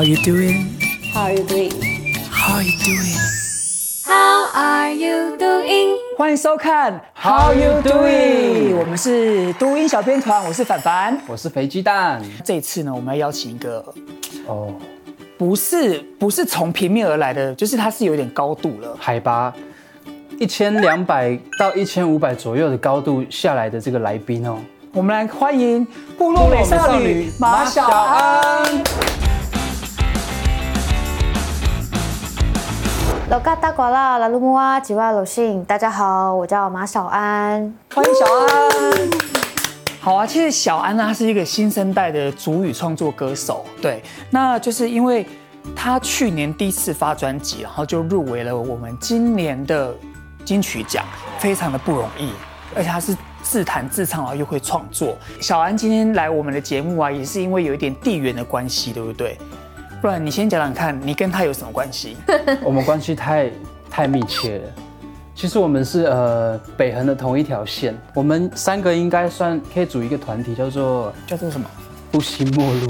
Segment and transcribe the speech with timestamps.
[0.00, 0.80] How you doing?
[1.12, 1.72] How are you doing?
[2.30, 3.20] How you doing?
[4.06, 5.98] How are you doing?
[6.16, 8.76] 欢迎收看 How you doing？
[8.76, 12.22] 我们是读音小编团，我是凡凡，我是肥鸡蛋。
[12.42, 13.84] 这一次呢，我们要邀请一个
[14.46, 14.72] 哦，
[15.36, 19.52] 不是不是从平面而来的，就是它是有点高度了，海拔
[20.38, 24.56] 一千两百到一千五百左右的高度下来的这个来宾哦。
[24.94, 25.86] 我们来欢迎
[26.16, 28.64] 部落美少女马小安。
[33.30, 39.10] 老嘎达瓜拉拉鲁木哇吉哇鲁信，大家好，我叫马小安，欢迎小安。
[40.00, 45.24] 好啊，其实小安呢，他是一个新生代的主语创作歌手，对，那就是因为
[45.76, 49.94] 他去年第一次发专辑，然后就入围了我们今年的
[50.44, 51.04] 金曲奖，
[51.38, 52.32] 非常的不容易，
[52.74, 53.16] 而且他是。
[53.42, 55.16] 自弹自唱，然后又会创作。
[55.40, 59.38] 小安今天来我们的节目啊，也是因为有一点地缘的关系，对不对？
[60.00, 62.16] 不然你先讲讲看，你跟他有什么关系？
[62.64, 63.50] 我们关系太
[63.90, 64.64] 太密切了。
[65.34, 71.66] 其实我们是呃北横的同一条线，我们三个应该算可以组一个团体，叫做叫做什么？
[72.10, 72.86] 不行末路。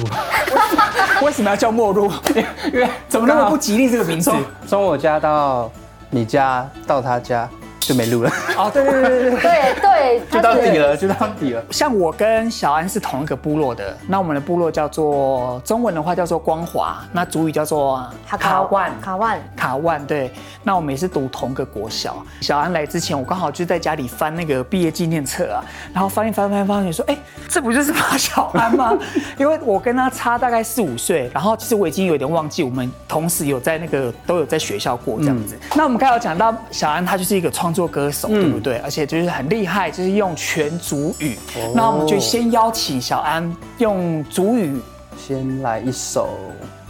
[1.23, 2.11] 为什么要叫末路？
[2.73, 4.31] 因为怎么那么不吉利这个名字？
[4.67, 5.71] 从我家到
[6.11, 7.49] 你家到他家。
[7.81, 11.63] 就没录了哦，对对对对对对对， 就到底了，就到底了。
[11.71, 20.07] 像我跟小安是同一个部落的，那我们的部落叫做中文的话叫做光华，那主语叫做卡万卡万卡万。
[20.07, 22.17] 对，那我们也是读同个国小。
[22.41, 27.17] 小安来之前，我刚好就在家里翻那个毕业纪念册啊，然后翻一翻翻翻，你说，哎，
[27.49, 28.97] 这不就是马小安吗？
[29.39, 35.55] 因为我跟他差大概四五岁，然后其实我已经有点忘记，我们同时有在那个都有在学校过这样子。
[35.55, 37.81] 嗯、那我们刚才有讲到小安，他就是一个创作。
[37.81, 38.77] 做歌手对不对？
[38.81, 41.39] 而且就是很厉害，就是用全主语。
[41.75, 44.79] 那我们就先邀请小安用主语，
[45.17, 46.29] 先来一首，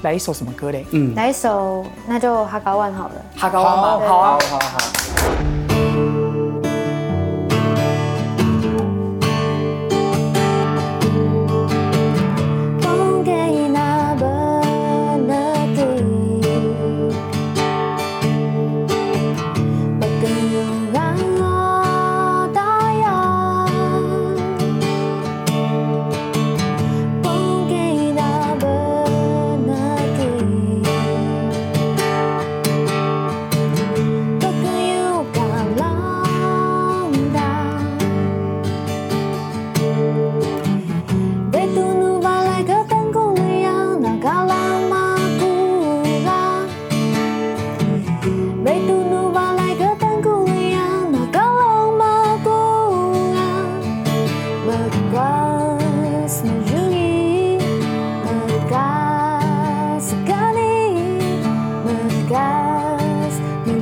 [0.02, 0.84] 来一首什么歌嘞？
[0.90, 3.14] 嗯，来一首，那就哈高万好了。
[3.36, 4.08] 哈高万吧？
[4.08, 5.09] 好啊，好好。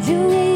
[0.09, 0.48] do it.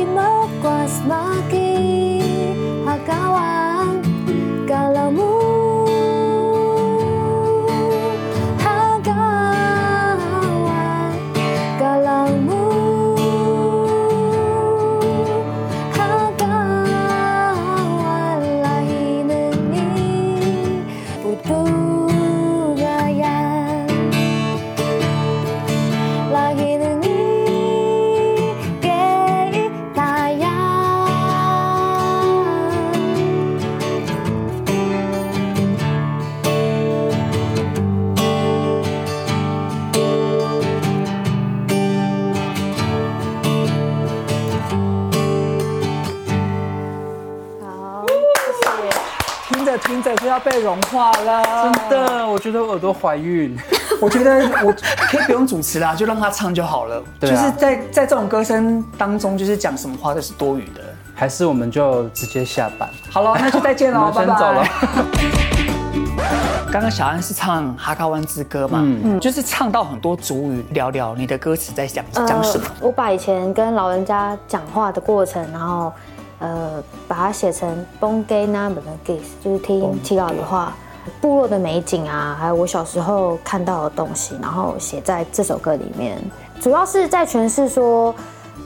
[50.72, 53.54] 融化了，真的，我觉得我耳朵怀孕。
[54.00, 54.72] 我觉得我
[55.10, 57.02] 可以不用主持啦，就让他唱就好了。
[57.20, 60.80] 对啊，就是在在这种歌声当中，就是讲什么话都是多余的。
[61.14, 62.88] 还是我们就直接下班？
[63.10, 64.64] 好了，那就再见了， 我们先走了。
[66.72, 72.66] 刚刚小安是唱《哈卡湾之歌》嘛，嗯，就是唱到很多族语，聊聊你的歌词在讲讲什么。
[72.80, 75.92] 我把以前跟老人家讲话的过程，然后。
[76.42, 80.76] 呃，把它写成 Bongay Nam 的 Gis，就是听提老的话，
[81.20, 86.18] 部落的美景啊，还有我小时候看到的东西，然后写在这首歌里面。
[86.60, 88.12] 主要是在诠释说，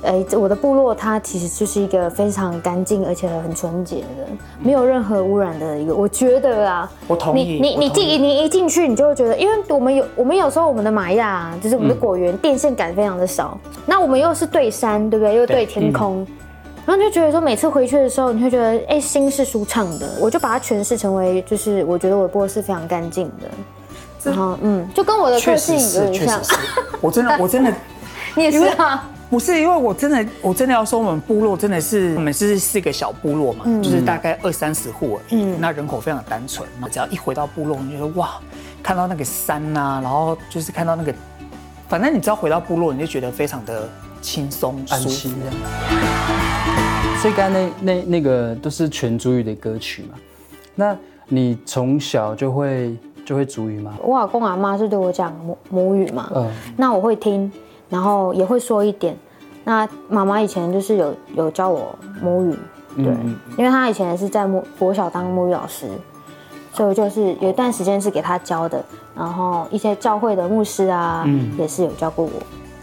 [0.02, 4.26] 哎，我的部落它其实就是一个非常干净而且很纯洁的，
[4.58, 5.94] 没有任何污染的一个。
[5.94, 7.60] 我觉得啊，我同意。
[7.60, 15.34] 你你你进你一进去，你就会觉得，因为我们有我们有时候我们的玛雅，就是我们的果园电线杆非常的少，那我们又是对山，对不对？
[15.34, 16.26] 又对天空。
[16.86, 20.08] 然后就觉得说，每次回去的时候，你会觉得，哎，心是舒畅的。
[20.20, 23.50] 我就把它诠释成为，就是我觉得我的部落是非常干净的。
[24.22, 26.40] 然后嗯，就跟我的个性有点像。
[27.02, 27.74] 我真的，我真的，
[28.36, 29.10] 你也是啊？
[29.28, 36.68] 不是，因为我真的，我真的要说，我们部落真的是，我们是四个小部落嘛，嗯、就是大概二三十户而已，嗯、那人口非常的单纯。
[36.92, 38.38] 只要一回到部落，你就说哇，
[38.80, 41.12] 看到那个山呐、啊，然后就是看到那个，
[41.88, 43.88] 反正你只要回到部落，你就觉得非常的
[44.22, 45.34] 轻松安心
[47.18, 50.10] 所以刚才那那那个都是全主语的歌曲嘛？
[50.74, 50.96] 那
[51.28, 53.96] 你从小就会就会主语吗？
[54.02, 56.30] 我阿公阿妈是对我讲母母语嘛？
[56.34, 57.50] 嗯，那我会听。
[57.88, 59.16] 然后也会说一点，
[59.64, 62.56] 那妈妈以前就是有有教我母语，
[62.96, 65.88] 对，嗯、因为她以前也是在母国小当母语老师，
[66.72, 68.84] 所以就是有一段时间是给她教的。
[69.16, 72.30] 然后一些教会的牧师啊，嗯、也是有教过我。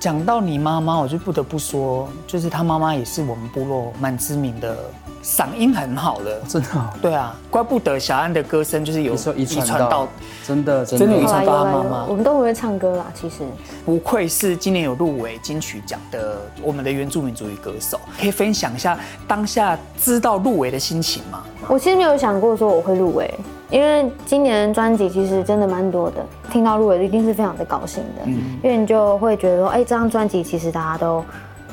[0.04, 4.76] 讲到你妈妈，我就不得不说，就是她妈妈也是我们部落蛮知名的。
[5.24, 6.70] 嗓音很好的，真的。
[7.02, 10.06] 对啊，怪不得小安的歌声就是有遗传到，
[10.46, 12.06] 真的真的遗传到他妈妈。
[12.10, 13.46] 我们都不会唱歌啦，其实。
[13.86, 21.46] 不愧是今年有入围金曲奖的我们的原住民族语歌手，可以分享一下当下知道入围的心情吗？
[21.70, 23.34] 我其实没有想过说我会入围，
[23.74, 31.26] 因为今年专辑其实真的蛮多的，听到入围一定是非常的高兴的，嗯，因为你就会觉得说，哎，这张专辑其实大家都，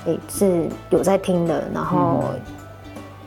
[0.07, 2.25] 也，是有在听的，然后。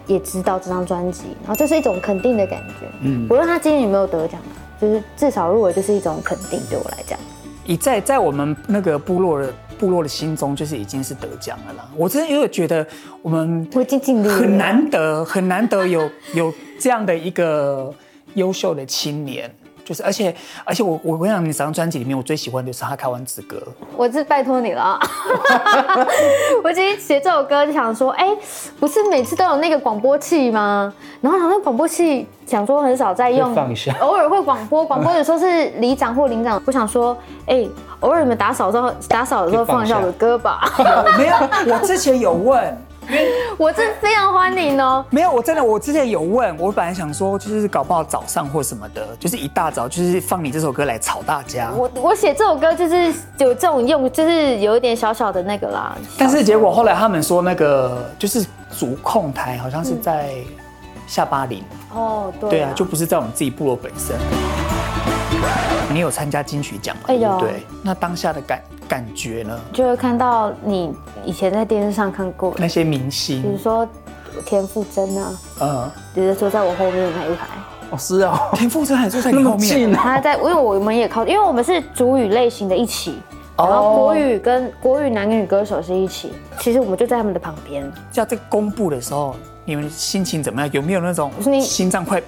[0.05, 2.85] 也知道这张专辑，然后这是一种肯定的感觉。
[3.03, 4.37] 嗯，无论他今年有没有得奖，
[4.77, 7.17] 就是至少入围就是一种肯定，对我来讲。
[7.65, 11.87] 一在在我们那个部落的部落的心中，就是已经是得奖了啦。
[11.95, 12.85] 我真的有点觉得
[13.21, 16.01] 我们我已经尽力，很难得很难得有
[16.33, 17.89] 有这样的一个
[18.35, 19.53] 优秀的青年。
[19.85, 20.33] 就是，而且，
[20.63, 23.57] 而且我，我跟你讲，你这张专辑里面，我最喜欢的就是《哈卡湾之歌》。
[23.97, 24.97] 我是拜托你了，
[26.63, 28.37] 我今天写这首歌就想说，哎、欸，
[28.79, 30.93] 不是每次都有那个广播器吗？
[31.19, 37.13] 然后想说广播器，想说很少在用，放一下，偶尔会广播，广播有时候是里长或领长，我想说，
[37.45, 37.69] 哎、欸，
[37.99, 40.61] 偶尔你们打扫的时候，打扫的时候放一下我的歌吧。
[41.17, 41.35] 没有，
[41.75, 42.77] 我之前有问。
[43.57, 45.05] 我是非常欢迎哦。
[45.09, 51.71] 没有，我真的，我之前有问，我本来想说，就是搞不好早上或什么的，就是一大早，就是放你这首歌来吵大家。
[51.75, 55.95] 我我写这首歌就是有这种用，就是有一点小小的那个啦。
[56.17, 58.45] 但是结果后来他们说，那个就是
[58.77, 60.31] 主控台好像是在
[61.07, 61.63] 下巴林。
[61.93, 62.49] 哦，对。
[62.49, 64.15] 对啊，就不是在我们自己部落本身。
[65.91, 67.03] 你有参加金曲奖吗？
[67.07, 69.59] 哎呦，对，那当下的感感觉呢？
[69.71, 70.93] 就会看到你
[71.23, 73.87] 以前在电视上看过那些明星，比如说
[74.45, 75.31] 田馥甄啊，
[75.61, 77.47] 嗯，就是坐在我后面那一排。
[77.91, 79.93] 哦，是啊， 田馥甄还坐在你后面。
[79.93, 83.19] 他在，因为我们也靠，因为我们是主语类型的一起，
[83.55, 87.89] 然后国语跟国语男女歌手是一起，其实我们就在他们的旁边。
[88.09, 90.69] 在这公布的时候，你们心情怎么样？
[90.73, 91.31] 有没有那种
[91.61, 92.19] 心脏快？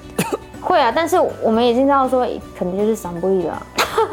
[0.65, 2.27] 会啊，但是我们已经知道说，
[2.57, 3.65] 肯定就是桑布伊了。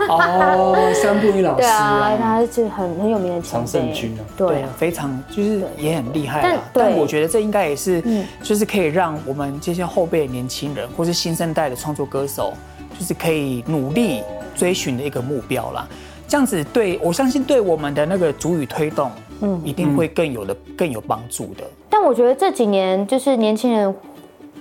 [0.08, 6.62] 哦， 桑布伊老师，对啊，他是很很有名的常胜军啊，对啊，非常就是也很厉害啊。
[6.72, 8.02] 但我觉得这应该也是，
[8.43, 12.52] 就是可以让我们这些后辈的年轻人，或是新生代的创作歌手，
[12.98, 14.22] 就是可以努力
[14.55, 15.88] 追寻的一个目标啦。
[16.28, 19.10] 这样子对我相信，对我们的那个主语推动，
[19.40, 21.64] 嗯，一定会更有的更有帮助的。
[21.90, 23.93] 但我觉得这几年就是年轻人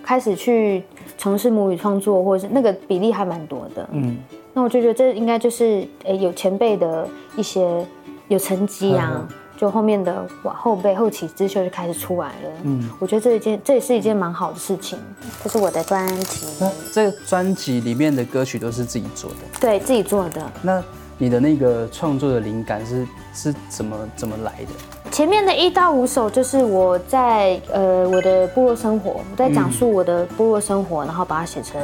[0.01, 0.83] 开始去。
[1.21, 3.88] 从事母语创作，或者是那个比例还蛮多的。
[3.91, 4.18] 嗯，
[4.56, 7.85] 那我就觉得这应该就是诶有前辈的一些
[8.28, 12.49] 有成绩啊，嗯、就后面的哇后辈后起之秀就开始出来了。
[12.63, 14.97] 嗯，我觉得这一件这也是一件蛮好的事情。
[15.44, 16.47] 这是我的专辑。
[16.59, 19.59] 那这个专辑里面的歌曲都是自己做的？
[19.59, 20.51] 对，自己做的。
[20.63, 20.83] 那
[21.19, 25.00] 你的那个创作的灵感是是怎么怎么来的？
[25.11, 31.81] 前面的一到五首就是我在呃我的部落生活，我在讲述我的部落生活，然后把它写成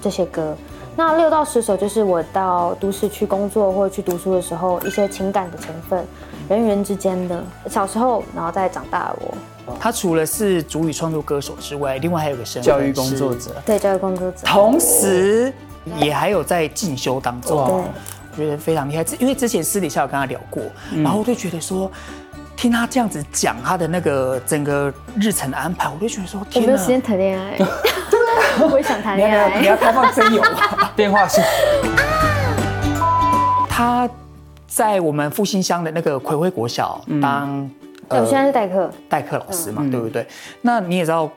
[0.00, 0.56] 这些歌。
[0.94, 6.06] 那六到十首就是我到都市去工作或者去读书的时候一些情感的成分，
[6.48, 9.74] 人与人之间的小时候，然后再长大的我。
[9.80, 15.52] 他除了是主语创作歌手之外，另外还有个身份教育工作者，对，教育工作者，同时
[15.98, 17.84] 也还有在进修当中。
[18.36, 18.44] 对。
[18.44, 20.62] 觉得非常厉害，因为之前私底下有跟他聊过，
[20.92, 21.90] 嗯、然后我就觉得说，
[22.56, 27.56] 听他这样子讲他的那个整个日程的安排，我就觉得说，天哪，我没有时间谈恋爱，
[28.70, 30.42] 我也想谈恋爱，你要开放真友
[30.94, 31.40] 电话是。
[33.68, 34.08] 他
[34.66, 37.70] 在我们复兴乡的那个葵辉国小当，嗯
[38.08, 40.26] 呃、我现在是代课，代课老师嘛，嗯、对不对？
[40.62, 41.30] 那你也知道，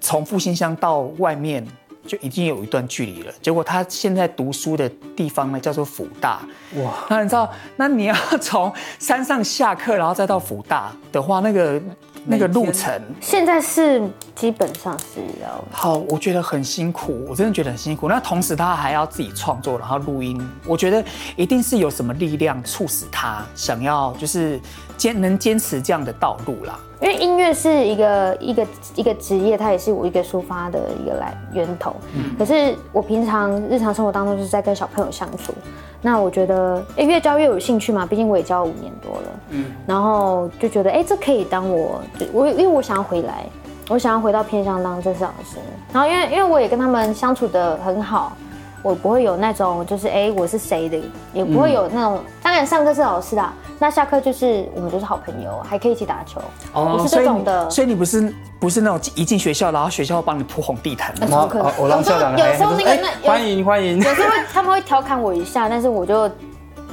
[0.00, 1.66] 从复兴乡到外面。
[2.06, 3.32] 就已经有一段距离了。
[3.40, 6.40] 结果他现在读书的地方呢，叫做辅大。
[6.76, 6.92] 哇！
[7.08, 11.80] 那你知道，那你要从山上下课，然后再到辅大的话，那个
[12.26, 12.92] 那个路程。
[13.20, 14.02] 现在是
[14.34, 18.08] 基本上是要好，我觉得很辛苦，我真的觉得很辛苦。
[18.08, 21.04] 那同时他还要自己创作，然后录音，我觉得
[21.36, 24.60] 一定是有什么力量促使他想要就是
[24.96, 26.78] 坚能坚持这样的道路啦。
[27.00, 31.94] 因为音乐是一个一个一个职业，它也是我一个抒发的一个来源头。
[32.14, 35.52] 嗯，可是我平常日常生活当中就是在跟小朋友相处。
[36.00, 39.28] 那我觉得，哎，越教越有兴趣嘛，毕竟我也教了五年多了。
[39.50, 42.00] 嗯，然后就觉得，哎，这可以当我，
[42.32, 43.44] 我因为我想要回来，
[43.88, 45.58] 我想要回到偏乡当正式老师。
[45.92, 48.36] 然后因为因为我也跟他们相处的很好，
[48.84, 51.00] 我不会有那种就是哎我是谁的，
[51.32, 52.16] 也不会有那种。
[52.16, 53.42] 嗯、当然上课是老师的，
[53.78, 56.38] 那下课就是我们就是好朋友，还可以一起打球。
[56.74, 57.70] 哦，不是这种的。
[57.70, 61.14] 所以你不是不是那种一进学校，然后学校会帮你铺红地毯。
[61.30, 61.72] 超可能。
[61.78, 62.36] 我让校长。
[62.36, 63.96] 有时候那个那欢迎欢迎。
[63.96, 66.30] 有时候他们会调侃我一下，但是我就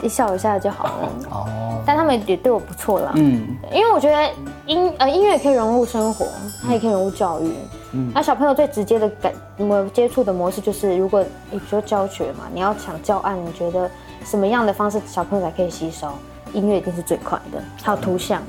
[0.01, 0.93] 一笑一下就好了。
[1.29, 1.48] 哦。
[1.86, 3.12] 但他们也对我不错啦。
[3.15, 3.45] 嗯。
[3.69, 4.29] 因为我觉得
[4.65, 6.25] 音呃音乐也可以融入生活，
[6.65, 7.51] 它也可以融入教育。
[7.93, 13.89] 嗯，那小朋友最直接的感我接触的模式就是，如果你比如说教学嘛，你要想教案，你觉得
[14.25, 16.12] 什么样的方式小朋友才可以吸收？
[16.53, 18.41] 音乐一定是最快的，还有图像。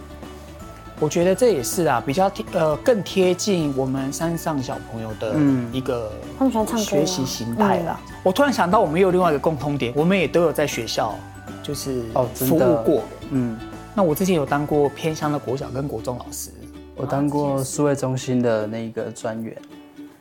[1.00, 5.34] 我觉得这也是啊，比较贴呃更贴近我们山上小朋友的
[5.72, 7.99] 一个他们喜欢唱歌学习形态啦。
[8.22, 11.16] 我突然想到，我们有另外一个共通点，我们也都有在学校
[11.61, 13.02] 就是服务过。
[13.30, 13.58] 嗯，
[13.94, 16.50] 那我之前有当过偏乡的国小跟国中老师。
[16.94, 19.56] 我当过数位中心的那个专员。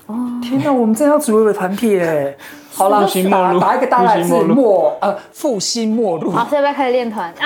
[0.08, 2.36] 哦，天哪，我们真要组一个团体哎！
[2.74, 6.32] 好了，复兴末路，打一个大字末，呃， 复兴末路。
[6.32, 7.34] 好，现在开始练团。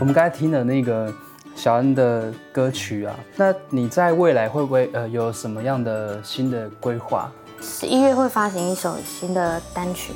[0.00, 1.12] 我们刚才听了那个
[1.54, 7.30] 小恩的歌曲啊，那你在未来会不会呃有什么样的新的规划？
[7.60, 10.12] 十一月会发行一首新的单曲，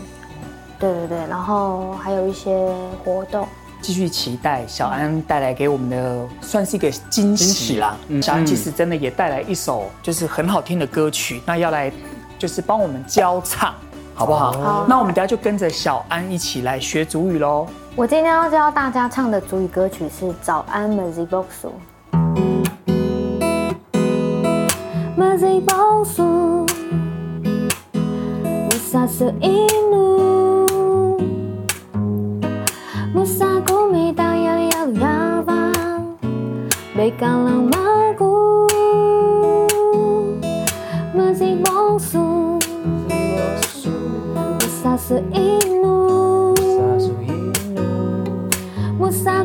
[0.79, 2.73] 对对对，然后还有一些
[3.05, 3.47] 活动。
[3.83, 7.97] 继续期待小安带来给我们的，算是一个惊喜啦。
[8.07, 11.93] 嗯，小安其实真的也带来一首就是很好听的歌曲，那要来
[12.39, 13.75] 就是帮我们教唱，
[14.15, 14.53] 好不好？
[14.53, 14.87] 好。
[14.89, 17.67] 那我们等下就跟着小安一起来学主语喽。
[17.97, 20.89] 我今天要教大家唱的主语歌曲是《早安
[37.03, 38.63] Begalang, aku
[41.11, 42.63] masih bongsu.
[43.11, 43.99] Bongsu
[44.31, 45.99] membuat satu ilmu.
[46.55, 47.91] Satu ilmu,
[49.03, 49.43] Musa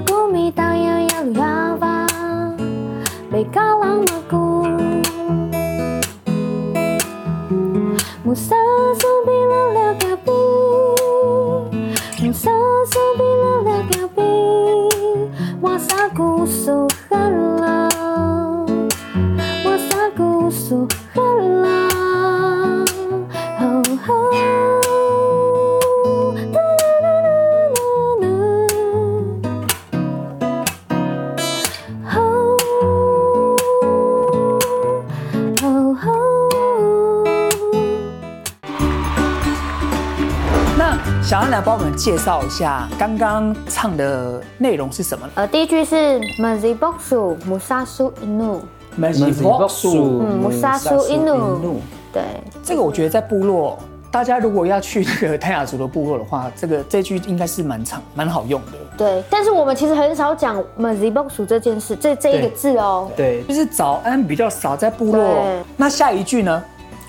[40.98, 41.22] Mezi Boxu》。
[41.28, 45.28] Mezi Boxu，介绍一下刚刚唱的内容是什么？
[45.36, 51.76] 呃，第一句是 Maziboxu Musasu Inu，Mezi Boxu，嗯，Musasu Inu，
[52.12, 52.24] 对，
[52.64, 53.78] 这个我觉得在部落，
[54.12, 58.72] 大家如果要去那个泰雅族的部落的话，这个这句应该是蛮长、蛮好用的。
[58.98, 63.12] 对，但是我们其实很少讲 m a z i b o x u 这件事，这这一个字哦。
[63.16, 65.44] 对，就是早安比较少在部落。
[65.76, 66.64] 那下一句呢？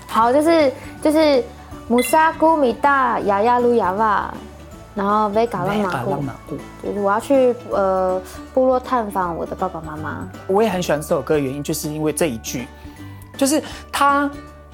[0.07, 1.43] 好，就是就是
[1.89, 4.25] Musaku Mita Yaya Lu Yava。
[4.95, 8.21] 然后维卡拉马古，就是我要去呃
[8.53, 10.27] 部落探访我的爸爸妈妈。
[10.45, 12.67] 我也很喜欢这首歌的原因，就是因为这一句，
[13.37, 14.29] 就是他，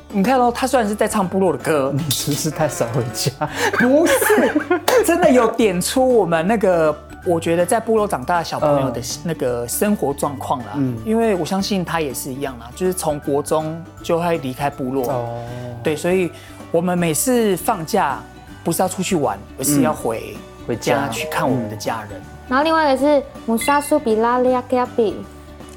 [0.09, 3.31] 你看到他虽然是在唱部落的歌，你是不是太少回家？
[3.77, 10.71] 不是，真的有点出我们那个，我觉得在部落长大的小朋友的那个生活状况啦。
[10.75, 15.07] 嗯，因为我相信他也是一样啦，就是从国中就会离开部落。
[15.11, 15.43] 哦，
[15.83, 16.31] 对，所以
[16.75, 18.19] 我们每次放假。
[18.65, 20.35] 不是要出去玩，而是要回
[20.67, 22.19] 回家去看我们的家人。
[22.49, 25.13] 然后另外一个是 Musasu Bilala Gabi。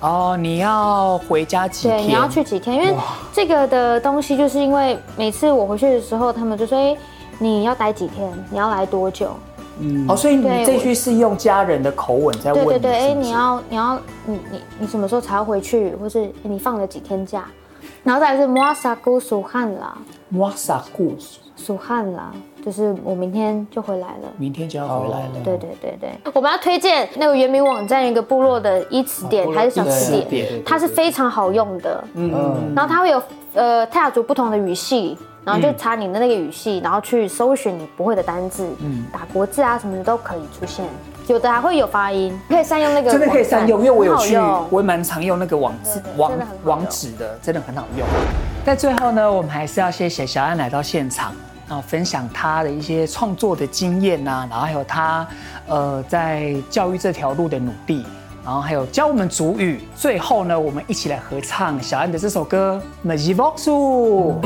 [0.01, 1.99] 哦，你要回家几天？
[1.99, 2.75] 对，你要去几天？
[2.75, 2.97] 因为
[3.31, 6.97] 这个的东西，就是因为每次我回去的时候，他们就说：“哎，
[7.39, 8.33] 你要待几天？
[8.51, 9.37] 你要来多久？”
[9.81, 12.65] 嗯，哦，所以你这句是用家人的口吻在问。
[12.65, 15.95] 对对对，哎，你要你要你你你什么时候才要回去？
[15.97, 17.45] 或是你放了几天假？
[18.09, 19.99] 然后再来是 Muasaku Suhan 啦。
[20.33, 21.13] Muasaku
[21.57, 22.33] 苏汉啦，
[22.65, 25.33] 就是我明天就回来了，明天就要回来了。
[25.45, 32.03] 对对对对，我们要推荐那个原民网站一个部落的一词典还是小词典，它是非常好用的。
[32.15, 33.23] 嗯，然后它会有
[33.53, 40.87] 呃泰雅族不同的语系，然后就查你的那个语系，然后去搜寻你不会的单字，嗯，打国字啊什么的都可以出现。
[41.29, 44.37] 有的还会有发音，可以善用那个，真的可以善用，因为我有去，
[44.71, 46.33] 我也蛮常用那个网址网
[46.65, 48.07] 网址的，真的很好用。
[48.65, 51.33] 在最后呢，我们还是要谢谢小安来到现场，
[51.69, 55.27] 然后分享他的一些创作的经验呐，然后还有他
[55.67, 58.07] 呃在教育这条路的努力，
[58.43, 59.83] 然后还有教我们主语。
[59.95, 64.41] 最后呢，我们一起来合唱小安的这首歌《Mezi Voksu》。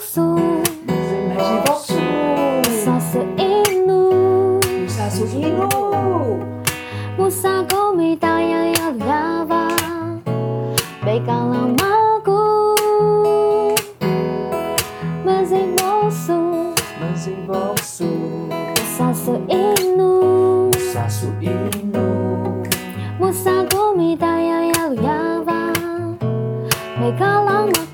[0.00, 0.36] sou.
[0.88, 1.94] Imagine você.
[2.84, 4.60] Só sorrindo.
[4.86, 5.68] Está sorrindo.
[7.18, 8.40] Musago me dá
[9.04, 9.68] lava.
[11.04, 12.74] Pega lá mago.
[15.24, 16.74] Mas em bolso.
[17.00, 18.04] Mas em bolso.
[18.96, 20.70] Só sorrindo.
[20.92, 21.08] Só
[25.00, 25.72] lava.
[26.98, 27.85] Pega lá.